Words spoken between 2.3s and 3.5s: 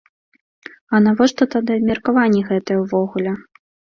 гэтыя ўвогуле?